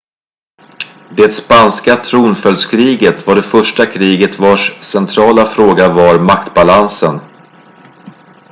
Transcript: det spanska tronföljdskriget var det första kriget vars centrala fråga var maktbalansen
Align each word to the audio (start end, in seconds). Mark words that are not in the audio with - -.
det 1.17 1.31
spanska 1.33 1.95
tronföljdskriget 2.03 3.27
var 3.27 3.35
det 3.35 3.43
första 3.43 3.85
kriget 3.85 4.39
vars 4.39 4.83
centrala 4.83 5.45
fråga 5.45 5.93
var 5.93 6.19
maktbalansen 6.19 7.19